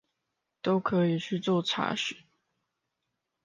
[0.63, 2.21] 都可以去做查詢